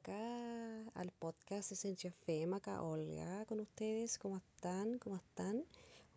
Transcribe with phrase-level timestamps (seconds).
[0.00, 4.18] acá al podcast Esencia FM, acá Olga con ustedes.
[4.18, 4.98] ¿Cómo están?
[4.98, 5.62] ¿Cómo están?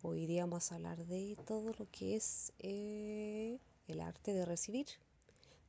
[0.00, 4.86] Hoy día vamos a hablar de todo lo que es eh, el arte de recibir.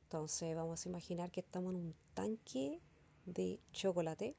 [0.04, 2.80] Entonces vamos a imaginar que estamos en un tanque
[3.26, 4.34] de chocolate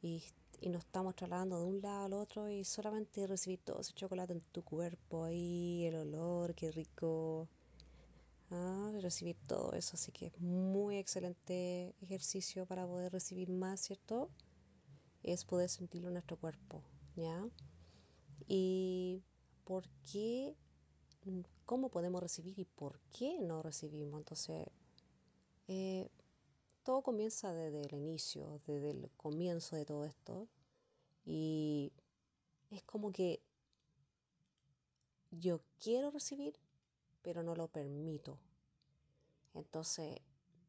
[0.00, 0.24] y,
[0.60, 4.32] y nos estamos trasladando de un lado al otro y solamente recibir todo ese chocolate
[4.32, 7.48] en tu cuerpo ahí, el olor, qué rico
[9.02, 9.92] recibir todo eso.
[9.94, 14.30] Así que es muy excelente ejercicio para poder recibir más, ¿cierto?
[15.22, 16.82] Es poder sentirlo en nuestro cuerpo,
[17.16, 17.46] ¿ya?
[18.48, 19.22] Y
[19.64, 20.56] por qué,
[21.64, 24.18] cómo podemos recibir y por qué no recibimos.
[24.18, 24.66] Entonces,
[25.68, 26.08] eh,
[26.82, 30.48] todo comienza desde el inicio, desde el comienzo de todo esto.
[31.24, 31.92] Y
[32.70, 33.40] es como que
[35.30, 36.58] yo quiero recibir,
[37.22, 38.38] pero no lo permito.
[39.54, 40.20] Entonces,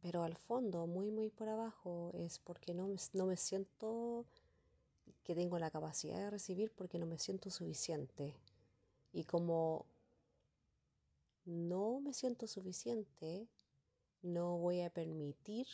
[0.02, 4.25] pero al fondo, muy, muy por abajo, es porque no me, no me siento
[5.23, 8.36] que tengo la capacidad de recibir porque no me siento suficiente.
[9.14, 9.86] Y como
[11.45, 13.48] no me siento suficiente,
[14.22, 15.68] no voy a permitir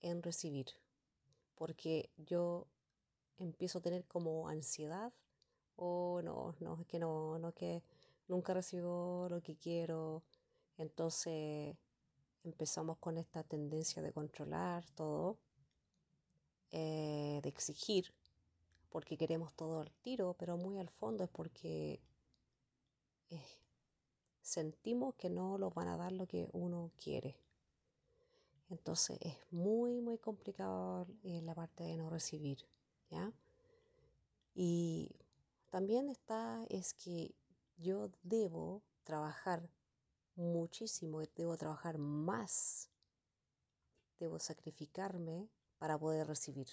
[0.00, 0.66] en recibir.
[1.54, 2.66] Porque yo
[3.38, 5.12] empiezo a tener como ansiedad
[5.76, 7.82] o no, no, es que no, no, que
[8.28, 10.22] nunca recibo lo que quiero.
[10.78, 11.76] Entonces
[12.46, 15.36] empezamos con esta tendencia de controlar todo,
[16.70, 18.14] eh, de exigir,
[18.88, 22.00] porque queremos todo al tiro, pero muy al fondo es porque
[23.30, 23.44] eh,
[24.40, 27.36] sentimos que no nos van a dar lo que uno quiere.
[28.70, 32.58] Entonces es muy, muy complicado en la parte de no recibir,
[33.10, 33.32] ¿ya?
[34.54, 35.10] Y
[35.70, 37.34] también está es que
[37.76, 39.68] yo debo trabajar
[40.36, 42.90] muchísimo, debo trabajar más,
[44.20, 45.48] debo sacrificarme
[45.78, 46.68] para poder recibir.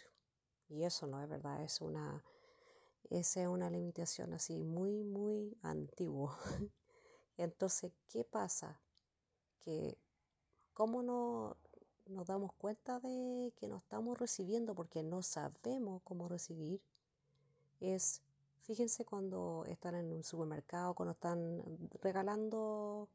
[0.70, 2.24] Y eso no es verdad, es una,
[3.10, 6.38] esa es una limitación así muy, muy antigua.
[7.38, 8.80] Entonces, ¿qué pasa?
[9.62, 9.98] Que,
[10.74, 11.58] ¿cómo no
[12.06, 16.82] nos damos cuenta de que no estamos recibiendo porque no sabemos cómo recibir?
[17.80, 18.22] Es,
[18.62, 21.62] fíjense cuando están en un supermercado, cuando están
[22.02, 23.10] regalando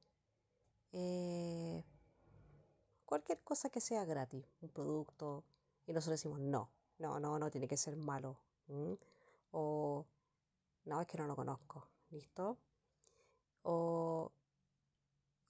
[0.92, 1.84] eh,
[3.04, 5.44] cualquier cosa que sea gratis, un producto,
[5.86, 8.38] y nosotros decimos no, no, no, no tiene que ser malo.
[9.50, 10.04] O
[10.84, 12.58] no, es que no lo conozco, ¿listo?
[13.62, 14.32] O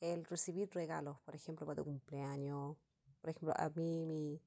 [0.01, 2.77] el recibir regalos, por ejemplo, para tu cumpleaños.
[3.21, 4.41] Por ejemplo, a mí mi,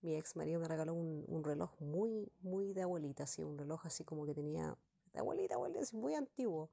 [0.00, 4.04] mi ex marido me regaló un, reloj muy, muy de abuelita, así, un reloj así
[4.04, 4.76] como que tenía,
[5.12, 6.70] de abuelita, abuelita, muy antiguo.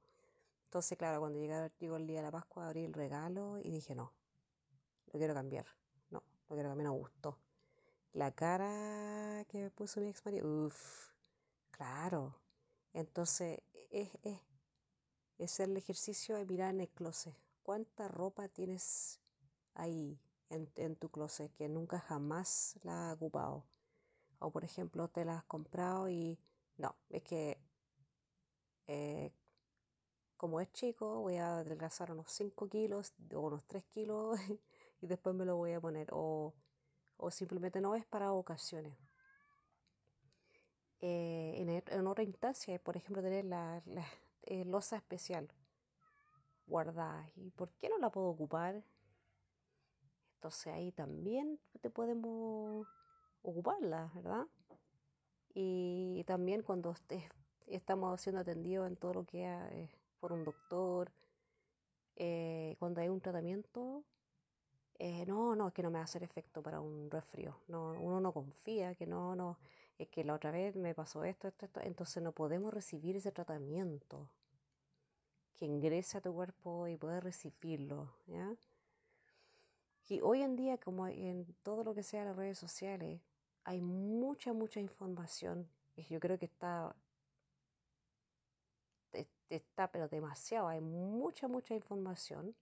[0.66, 4.12] Entonces, claro, cuando llegó, el día de la Pascua, abrí el regalo y dije, no,
[5.12, 5.66] lo quiero cambiar.
[6.10, 7.38] No, lo quiero cambiar, no me gustó.
[8.12, 11.12] La cara que me puso mi ex marido, uff,
[11.70, 12.34] claro.
[12.92, 13.60] Entonces,
[13.90, 14.40] es, es,
[15.38, 17.36] es el ejercicio de mirar en el closet.
[17.62, 19.20] ¿Cuánta ropa tienes
[19.74, 20.18] ahí
[20.50, 23.64] en, en tu closet que nunca jamás la has ocupado?
[24.40, 26.38] O, por ejemplo, te la has comprado y
[26.76, 27.58] no, es que
[28.88, 29.32] eh,
[30.36, 34.38] como es chico, voy a adelgazar unos 5 kilos o unos 3 kilos
[35.00, 36.08] y después me lo voy a poner.
[36.12, 36.54] O,
[37.30, 38.96] simplemente no es para ocasiones.
[41.00, 43.82] Eh, en, otra instancia, por ejemplo, tener la,
[44.42, 45.48] eh, losa especial
[46.66, 47.28] guardada.
[47.36, 48.82] ¿Y por qué no la puedo ocupar?
[50.34, 52.86] Entonces ahí también te podemos
[53.42, 54.46] ocuparla, ¿verdad?
[55.54, 56.94] Y también cuando
[57.66, 59.44] estamos siendo atendidos en todo lo que
[59.82, 61.12] es por un doctor,
[62.16, 64.02] eh, cuando hay un tratamiento,
[64.98, 67.60] eh, no, no, es que no me va a hacer efecto para un resfrío.
[67.68, 69.56] No, uno no confía que no, no,
[69.98, 71.80] es que la otra vez me pasó esto, esto, esto.
[71.80, 74.28] Entonces no podemos recibir ese tratamiento
[75.54, 78.52] que ingrese a tu cuerpo y poder recibirlo, ¿ya?
[80.08, 83.20] Y hoy en día, como en todo lo que sea las redes sociales,
[83.62, 85.68] hay mucha, mucha información.
[85.94, 86.96] Y yo creo que está
[89.48, 92.54] está pero demasiado, hay mucha, mucha información.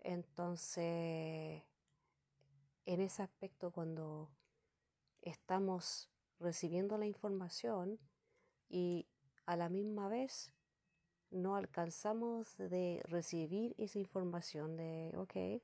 [0.00, 1.62] Entonces,
[2.86, 4.28] en ese aspecto, cuando
[5.22, 6.10] estamos
[6.40, 7.98] recibiendo la información
[8.68, 9.06] y
[9.46, 10.52] a la misma vez
[11.30, 15.62] no alcanzamos de recibir esa información de, ok,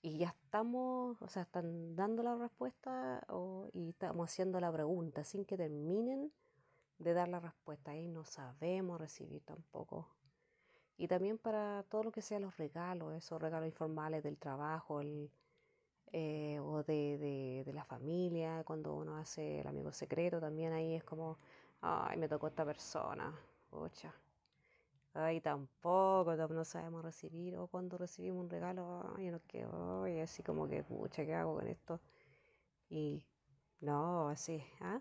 [0.00, 5.24] y ya estamos, o sea, están dando la respuesta o, y estamos haciendo la pregunta
[5.24, 6.32] sin que terminen
[6.98, 7.92] de dar la respuesta.
[7.92, 10.08] Ahí no sabemos recibir tampoco.
[10.96, 15.30] Y también para todo lo que sea los regalos, esos regalos informales del trabajo, el,
[16.12, 20.94] eh, o de, de, de, la familia, cuando uno hace el amigo secreto, también ahí
[20.94, 21.38] es como,
[21.82, 23.32] ay, me tocó esta persona,
[23.70, 24.12] ocha,
[25.14, 30.42] ay, tampoco, no sabemos recibir, o cuando recibimos un regalo, ay, no quedo, y así
[30.42, 32.00] como que, pucha, ¿qué hago con esto?
[32.90, 33.22] Y
[33.80, 35.00] no, así, ¿ah?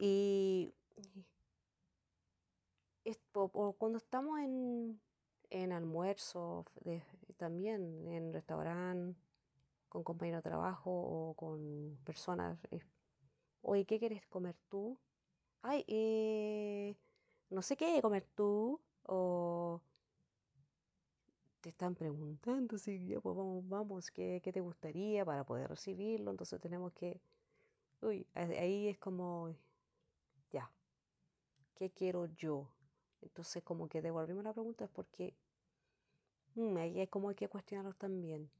[0.00, 0.72] Y,
[3.78, 5.00] cuando estamos en,
[5.50, 6.64] en almuerzo,
[7.36, 9.18] también en restaurante,
[9.88, 12.58] con compañeros de trabajo o con personas.
[13.62, 14.98] Oye, ¿qué quieres comer tú?
[15.62, 16.96] Ay, eh,
[17.50, 18.80] no sé qué comer tú.
[19.04, 19.80] O
[21.60, 26.30] te están preguntando si ya pues vamos, vamos, ¿qué, ¿qué, te gustaría para poder recibirlo?
[26.30, 27.20] Entonces tenemos que,
[28.02, 29.54] uy, ahí es como,
[31.78, 32.68] ¿qué quiero yo?
[33.22, 35.34] Entonces como que devolvimos la pregunta es porque
[36.56, 38.50] mm, ahí es como hay que cuestionarlos también.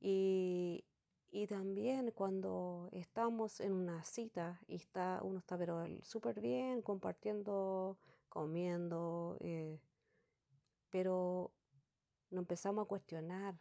[0.00, 0.84] Y,
[1.30, 7.98] y también cuando estamos en una cita y está, uno está pero súper bien, compartiendo,
[8.28, 9.80] comiendo, eh,
[10.90, 11.52] pero
[12.30, 13.54] no empezamos a cuestionar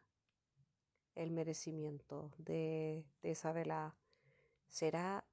[1.15, 3.53] el merecimiento de, de esa.
[4.67, 5.23] ¿Será,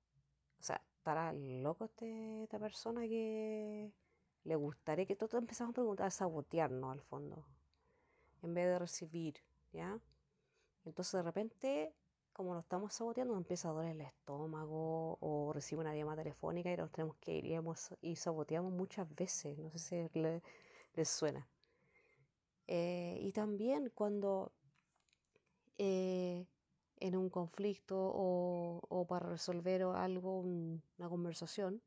[0.60, 3.90] o sea, estará loco este, esta persona que
[4.44, 7.46] le gustaría que todos empezamos a preguntar, a sabotearnos al fondo,
[8.42, 9.34] en vez de recibir,
[9.72, 9.98] ¿ya?
[10.84, 11.94] Entonces de repente,
[12.34, 16.70] como lo estamos saboteando, nos empieza a doler el estómago o recibe una llamada telefónica
[16.70, 17.46] y nos tenemos que ir
[18.02, 19.58] y, saboteamos muchas veces.
[19.58, 20.20] No sé si
[20.94, 21.48] les suena.
[22.66, 24.52] Eh, y también cuando
[25.78, 26.46] eh,
[27.00, 31.82] en un conflicto o, para resolver algo, una conversación,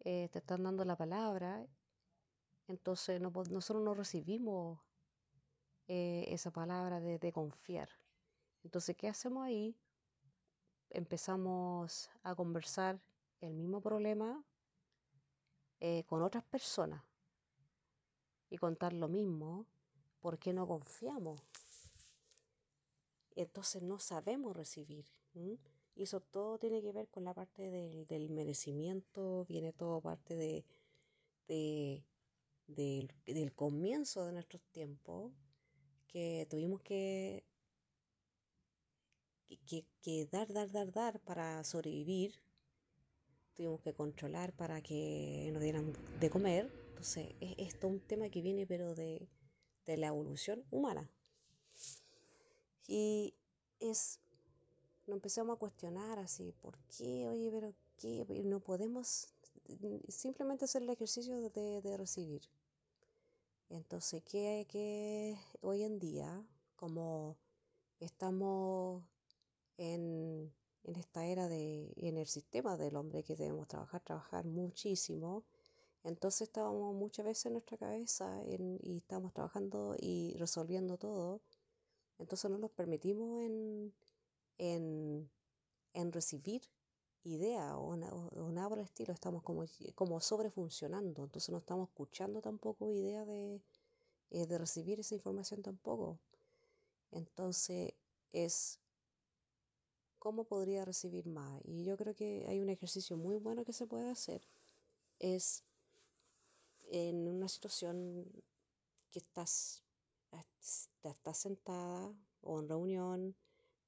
[0.00, 1.66] eh, te están dando la palabra,
[2.68, 4.80] entonces nosotros no recibimos
[5.86, 7.88] eh, esa palabra de, confiar.
[8.62, 9.76] Entonces, ¿qué hacemos ahí?
[10.88, 12.98] Empezamos a conversar
[13.40, 14.42] el mismo problema
[15.80, 17.02] eh, con otras personas
[18.48, 19.66] y contar lo mismo
[20.20, 21.42] porque no confiamos.
[23.34, 25.06] Entonces no sabemos recibir.
[25.34, 27.70] Y eso todo tiene que ver con la parte
[28.08, 32.04] del, merecimiento, viene todo parte de,
[32.66, 35.32] del comienzo de nuestros tiempos,
[36.08, 37.44] que tuvimos que,
[40.02, 42.40] que, dar, dar, dar, dar para sobrevivir.
[43.54, 46.72] Tuvimos que controlar para que nos dieran de comer.
[46.88, 49.28] Entonces, es, esto un tema que viene pero de,
[49.86, 51.08] de la evolución humana.
[52.86, 53.34] Y
[53.80, 54.20] es,
[55.06, 57.26] nos empezamos a cuestionar así, ¿por qué?
[57.28, 58.24] Oye, pero ¿qué?
[58.44, 59.28] No podemos
[60.08, 62.42] simplemente hacer el ejercicio de, de recibir.
[63.70, 66.46] Entonces, ¿qué, que hoy en día,
[66.76, 67.36] como
[67.98, 69.02] estamos
[69.78, 70.52] en,
[70.84, 75.44] esta era de, en el sistema del hombre que debemos trabajar, trabajar muchísimo,
[76.04, 81.40] entonces estábamos muchas veces en nuestra cabeza y estamos trabajando y resolviendo todo,
[82.18, 83.94] entonces no nos permitimos en,
[84.58, 85.30] en,
[85.94, 86.62] en recibir
[87.24, 89.64] idea o, nada por el estilo, estamos como,
[89.94, 93.62] como sobrefuncionando, entonces no estamos escuchando tampoco idea de,
[94.30, 96.18] eh, de recibir esa información tampoco.
[97.10, 97.94] Entonces
[98.32, 98.80] es
[100.18, 101.60] cómo podría recibir más.
[101.64, 104.42] Y yo creo que hay un ejercicio muy bueno que se puede hacer.
[105.18, 105.62] Es
[106.90, 108.26] en una situación
[109.10, 109.83] que estás,
[111.02, 113.36] estás sentada o en reunión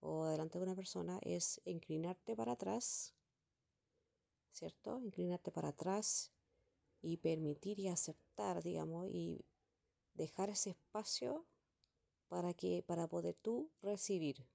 [0.01, 3.17] o delante de una persona, es inclinarte para atrás
[4.57, 4.99] ¿cierto?
[5.01, 6.33] Inclinarte para atrás
[7.03, 9.45] y permitir y aceptar, digamos, y
[10.15, 11.47] dejar ese espacio
[12.29, 14.49] para que para poder tú recibir.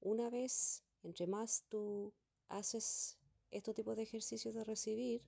[0.00, 2.14] Una vez, entre más tú
[2.48, 3.18] haces
[3.50, 5.22] este tipo de ejercicios de recibir,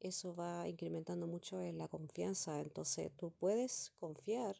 [0.00, 2.60] eso va incrementando mucho en la confianza.
[2.60, 4.56] Entonces tú puedes confiar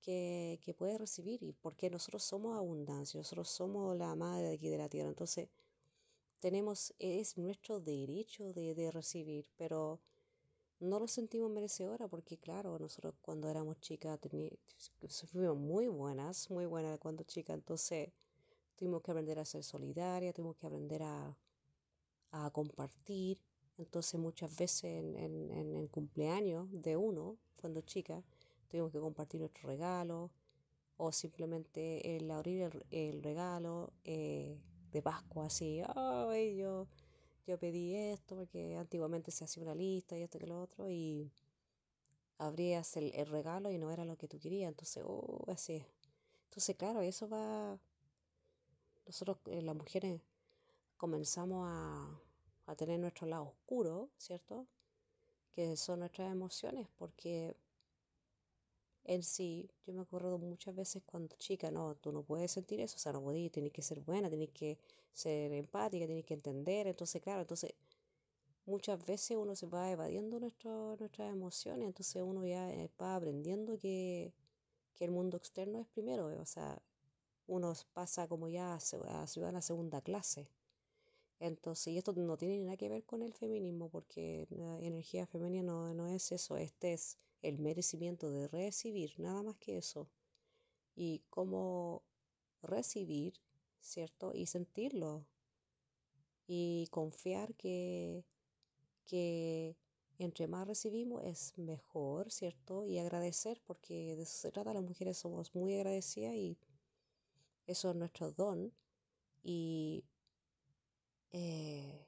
[0.00, 4.68] que, que puedes recibir y porque nosotros somos abundancia, nosotros somos la madre de aquí
[4.68, 5.08] de la tierra.
[5.08, 5.48] Entonces
[6.42, 10.00] tenemos, es nuestro derecho de, recibir, pero
[10.80, 14.18] no lo sentimos merecedora porque claro, nosotros cuando éramos chicas
[15.30, 18.10] fuimos muy buenas, muy buenas cuando chicas, entonces
[18.74, 21.36] tuvimos que aprender a ser solidaria, tuvimos que aprender a,
[22.50, 23.38] compartir,
[23.78, 28.22] entonces muchas veces en, en, el cumpleaños de uno, cuando chica,
[28.68, 30.30] tuvimos que compartir nuestro regalo
[30.96, 34.58] o simplemente el abrir el, el regalo, eh,
[34.92, 36.86] de Pascua, así, ay, yo,
[37.46, 41.32] yo pedí esto porque antiguamente se hacía una lista y esto que lo otro y
[42.38, 45.84] abrías el, regalo y no era lo que tú querías, entonces, oh, así.
[46.44, 47.78] Entonces, claro, eso va,
[49.06, 50.20] nosotros eh, las mujeres
[50.98, 52.20] comenzamos a,
[52.66, 54.66] a tener nuestro lado oscuro, ¿cierto?
[55.52, 57.56] Que son nuestras emociones, porque
[59.04, 62.96] en sí, yo me acuerdo muchas veces cuando chica, no, tú no puedes sentir eso,
[62.96, 64.78] o sea, no podías, tienes que ser buena, tienes que
[65.12, 67.74] ser empática, tienes que entender, entonces, claro, entonces
[68.66, 73.78] muchas veces uno se va evadiendo nuestro, nuestras emociones, entonces uno ya eh, va aprendiendo
[73.78, 74.32] que,
[74.94, 76.80] que el mundo externo es primero, o sea,
[77.46, 80.48] uno pasa como ya a, a ciudadana segunda clase.
[81.42, 85.64] Entonces, y esto no tiene nada que ver con el feminismo, porque la energía femenina
[85.64, 90.08] no, no es eso, este es el merecimiento de recibir, nada más que eso.
[90.94, 92.04] Y cómo
[92.62, 93.40] recibir,
[93.80, 94.32] ¿cierto?
[94.32, 95.26] Y sentirlo.
[96.46, 98.24] Y confiar que,
[99.04, 99.76] que
[100.18, 102.86] entre más recibimos es mejor, ¿cierto?
[102.86, 106.56] Y agradecer, porque de eso se trata, las mujeres somos muy agradecidas y
[107.66, 108.72] eso es nuestro don.
[109.42, 110.04] Y
[111.32, 112.06] eh,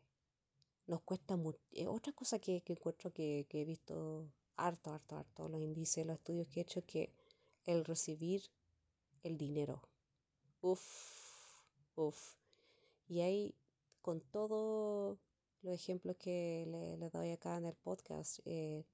[0.87, 1.59] nos cuesta mucho.
[1.73, 6.07] Eh, otra cosa que, que encuentro que, que, he visto harto, harto, harto, los índices,
[6.07, 7.13] los estudios que he hecho, es que
[7.65, 8.43] el recibir
[9.23, 9.83] el dinero.
[10.61, 10.83] Uf,
[11.97, 12.37] uf.
[13.09, 13.55] Y ahí,
[14.03, 15.19] con todos
[15.63, 18.85] los ejemplos que le, le, doy acá en el podcast, eh,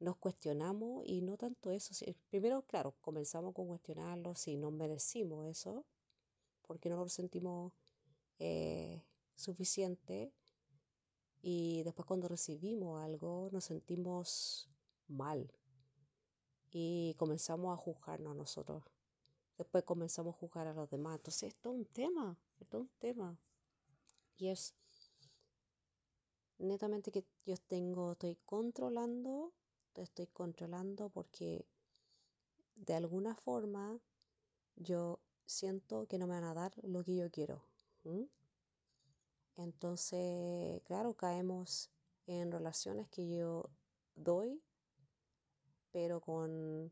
[0.00, 1.94] nos cuestionamos y no tanto eso.
[2.28, 5.86] Primero, claro, comenzamos con cuestionarlo si no merecimos eso,
[6.62, 7.72] porque no lo sentimos
[9.42, 10.32] suficiente.
[11.42, 14.70] Y después cuando recibimos algo nos sentimos
[15.08, 15.52] mal
[16.70, 18.82] y comenzamos a juzgarnos a nosotros.
[19.58, 21.16] Después comenzamos a juzgar a los demás.
[21.16, 23.38] Entonces, esto es un tema, esto es un tema.
[24.38, 24.74] Y es
[26.58, 29.52] netamente que yo tengo, estoy controlando,
[29.94, 31.66] estoy controlando porque
[32.74, 34.00] de alguna forma
[34.76, 37.62] yo siento que no me van a dar lo que yo quiero.
[39.56, 41.90] Entonces, claro, caemos
[42.26, 43.70] en relaciones que yo
[44.14, 44.62] doy
[45.92, 46.90] pero con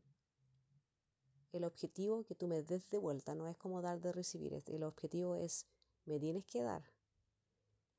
[1.51, 4.83] el objetivo que tú me des de vuelta, no es como dar de recibir, el
[4.83, 5.65] objetivo es
[6.05, 6.83] me tienes que dar,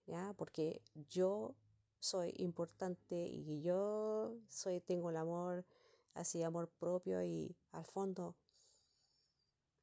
[0.06, 0.32] ¿ya?
[0.38, 1.54] Porque yo
[1.98, 5.66] soy importante y yo soy, tengo el amor,
[6.14, 8.36] así amor propio y al fondo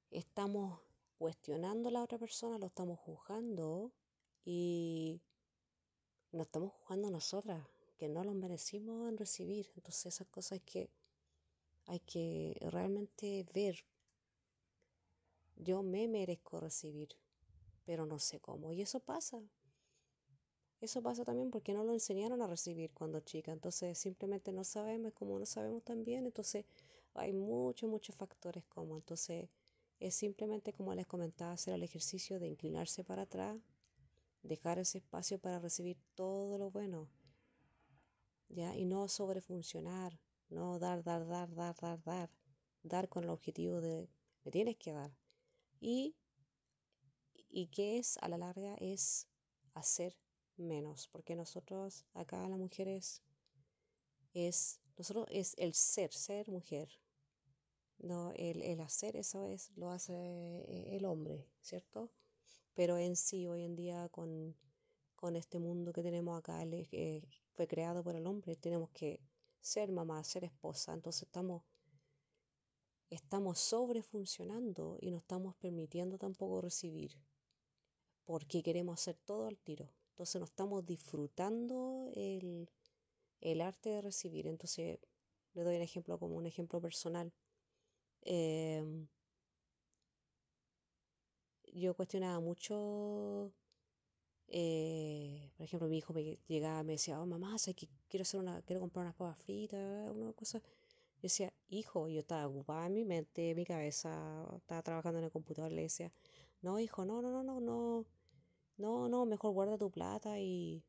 [0.10, 0.82] estamos
[1.18, 3.92] cuestionando a la otra persona, lo estamos juzgando
[4.46, 5.22] y
[6.32, 7.68] nos estamos juzgando nosotras,
[7.98, 9.72] que no lo merecimos en recibir.
[9.76, 10.90] Entonces esas cosas que
[11.86, 13.84] hay que realmente ver.
[15.56, 17.10] Yo me merezco recibir,
[17.86, 18.72] pero no sé cómo.
[18.72, 19.42] Y eso pasa.
[20.80, 23.52] Eso pasa también porque no lo enseñaron a recibir cuando chica.
[23.52, 26.26] Entonces simplemente no sabemos, como no sabemos también.
[26.26, 26.66] Entonces
[27.16, 28.96] hay muchos, muchos factores como.
[28.96, 29.50] Entonces
[30.00, 33.58] es simplemente como les comentaba, hacer el ejercicio de inclinarse para atrás,
[34.44, 37.10] dejar ese espacio para recibir todo lo bueno.
[38.50, 38.76] ¿Ya?
[38.76, 40.20] Y no sobrefuncionar
[40.50, 42.30] no dar, dar, dar, dar, dar, dar.
[42.82, 44.10] Dar con el objetivo de
[44.44, 45.12] me tienes que dar.
[45.80, 46.16] Y,
[47.50, 49.28] y que es a la larga es
[49.74, 50.18] hacer
[50.58, 51.08] menos.
[51.08, 53.22] Porque nosotros, acá las mujeres,
[54.34, 56.90] es, nosotros es el ser, ser mujer.
[58.00, 62.10] No, el, el hacer eso es, lo hace eh, el hombre, ¿cierto?
[62.74, 64.56] Pero en sí, hoy en día, con,
[65.16, 67.22] con este mundo que tenemos acá, eh,
[67.54, 69.20] fue creado por el hombre, tenemos que
[69.60, 70.94] ser mamá, ser esposa.
[70.94, 71.64] Entonces estamos,
[73.10, 77.18] estamos sobrefuncionando y no estamos permitiendo tampoco recibir
[78.30, 79.90] porque queremos hacer todo al tiro.
[80.12, 82.70] Entonces no estamos disfrutando el,
[83.42, 84.46] el arte de recibir.
[84.46, 85.00] Entonces
[85.56, 87.34] le doy un ejemplo como un ejemplo personal.
[88.22, 89.08] Em,
[91.74, 93.54] yo cuestionaba mucho
[94.52, 98.62] eh, por ejemplo, mi hijo me llegaba, me decía, oh mamá, que quiero hacer una,
[98.64, 100.60] quiero comprar unas papas fritas, una cosa.
[100.60, 105.26] Yo decía, hijo, yo estaba ocupada en mi mente, en mi cabeza, estaba trabajando en
[105.26, 106.12] el computador, le decía,
[106.62, 108.06] no, hijo, no, no, no, no, no,
[108.78, 110.84] no, no, mejor guarda tu plata y,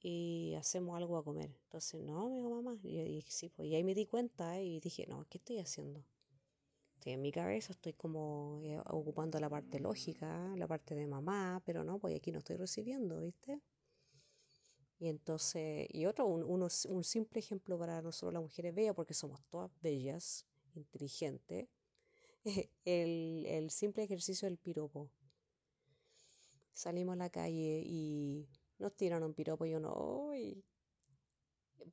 [0.00, 1.50] y hacemos algo a comer.
[1.64, 4.80] Entonces, no, me dijo mamá, y, y, sí, pues, y ahí me di cuenta y
[4.80, 6.04] dije, no, ¿qué estoy haciendo?
[6.98, 11.62] Estoy en mi cabeza, estoy como eh, ocupando la parte lógica, la parte de mamá,
[11.64, 13.62] pero no, pues aquí no estoy recibiendo, ¿viste?
[14.98, 19.40] Y entonces, y otro, un, un simple ejemplo para nosotros las mujeres bellas, porque somos
[19.48, 21.68] todas bellas, inteligentes,
[22.84, 25.08] el, el simple ejercicio del piropo.
[26.72, 30.64] Salimos a la calle y nos tiran un piropo y uno, ¡ay!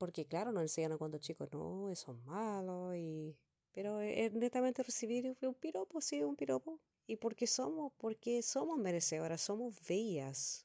[0.00, 3.36] Porque claro, nos enseñaron cuando chicos, no, eso es malo y
[3.76, 6.80] pero es netamente recibir un piropo, sí, un piropo.
[7.06, 10.64] Y porque somos, porque somos merecedoras, somos bellas.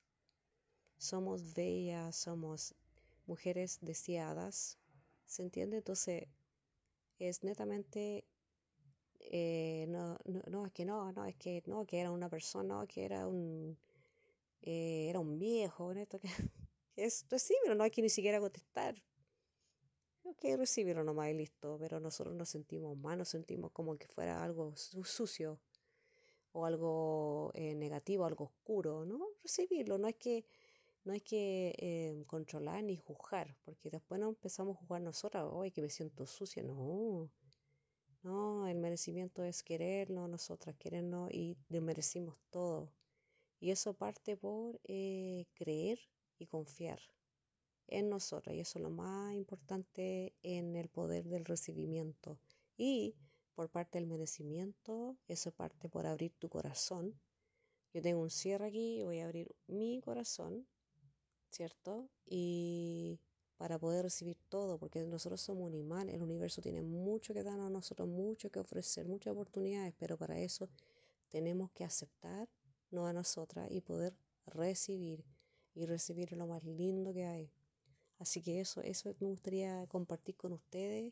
[0.97, 2.73] Somos bellas, somos
[3.27, 4.77] mujeres deseadas.
[5.25, 5.75] ¿Se entiende?
[5.75, 6.23] Entonces,
[7.19, 8.23] es netamente
[9.19, 12.75] eh, no, no, no, es que no, no, es que no, que era una persona,
[12.75, 13.77] no, que era un
[14.61, 16.29] eh, era un viejo, esto que
[16.95, 18.95] es recibirlo, no hay que ni siquiera contestar.
[20.31, 24.41] Ok, recibirlo nomás y listo, pero nosotros nos sentimos mal, nos sentimos como que fuera
[24.43, 25.59] algo sucio
[26.53, 29.19] o algo eh, negativo, algo oscuro, ¿no?
[29.43, 30.45] Recibirlo, no hay que,
[31.03, 35.71] no hay que eh, controlar ni juzgar, porque después no empezamos a juzgar nosotras, hoy
[35.71, 37.29] que me siento sucia, no.
[38.23, 42.93] No, el merecimiento es querernos, nosotras querernos y merecimos todo.
[43.59, 45.99] Y eso parte por eh, creer
[46.39, 46.99] y confiar
[47.91, 48.55] en nosotras.
[48.55, 52.39] Y eso es lo más importante en el poder del recibimiento.
[52.77, 53.15] Y
[53.53, 57.19] por parte del merecimiento, eso parte por abrir tu corazón.
[57.93, 60.65] Yo tengo un cierre aquí, voy a abrir mi corazón,
[61.49, 62.09] ¿cierto?
[62.25, 63.19] Y
[63.57, 67.67] para poder recibir todo, porque nosotros somos un imán, el universo tiene mucho que darnos
[67.67, 70.69] a nosotros, mucho que ofrecer, muchas oportunidades, pero para eso
[71.29, 72.49] tenemos que aceptar
[72.89, 74.15] no a nosotras y poder
[74.47, 75.23] recibir
[75.75, 77.51] y recibir lo más lindo que hay.
[78.21, 81.11] Así que eso, eso me gustaría compartir con ustedes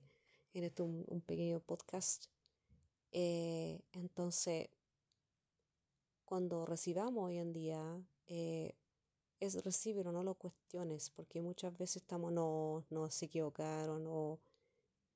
[0.53, 2.27] en este un, pequeño podcast.
[3.11, 4.69] Eh, entonces,
[6.23, 7.81] cuando recibamos hoy en día,
[8.27, 8.75] eh,
[9.39, 14.39] es recibir o no lo cuestiones, porque muchas veces estamos, no, no se equivocaron o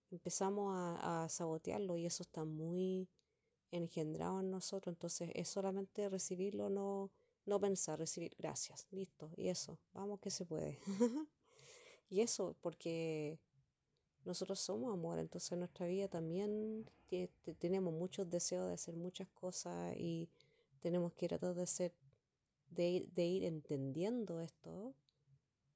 [0.09, 3.07] empezamos a, a sabotearlo y eso está muy
[3.69, 4.95] engendrado en nosotros.
[4.95, 7.12] Entonces es solamente recibirlo, no,
[7.45, 10.79] no pensar, recibir gracias, listo, y eso, vamos que se puede.
[12.10, 13.39] y eso, porque
[14.25, 16.86] nosotros somos amor, entonces en nuestra vida también
[17.60, 20.30] tenemos muchos deseos de hacer muchas cosas y
[20.80, 21.93] tenemos que tratar de hacer
[22.69, 24.95] de, de ir entendiendo esto,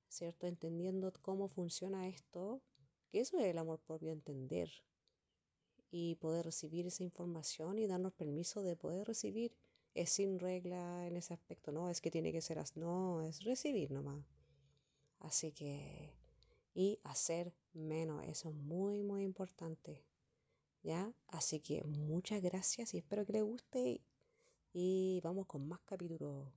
[0.07, 0.47] ¿cierto?
[0.47, 2.61] Entendiendo cómo funciona esto,
[3.09, 4.69] que eso es el amor propio, entender
[5.91, 9.55] y poder recibir esa información y darnos permiso de poder recibir.
[9.93, 13.43] Es sin regla en ese aspecto, no es que tiene que ser así, no, es
[13.43, 14.23] recibir nomás.
[15.19, 16.13] Así que,
[16.73, 20.03] y hacer menos, eso es muy, muy importante.
[20.83, 21.11] ¿Ya?
[21.27, 24.01] Así que muchas gracias y espero que les guste
[24.73, 26.47] y vamos con más capítulos.